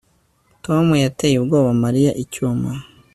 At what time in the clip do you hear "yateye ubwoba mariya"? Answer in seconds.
1.03-2.11